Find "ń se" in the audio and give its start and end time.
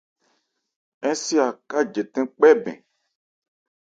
1.09-1.35